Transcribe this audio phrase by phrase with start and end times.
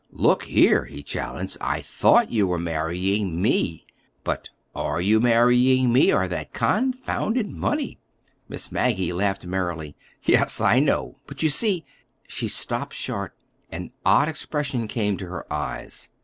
[0.13, 3.85] "Look here," he challenged, "I thought you were marrying me,
[4.23, 7.99] but—are you marrying me or that confounded money?"
[8.49, 9.95] Miss Maggie laughed merrily.
[10.23, 11.85] "Yes, I know; but you see—"
[12.27, 13.35] She stopped short.
[13.71, 16.09] An odd expression came to her eyes.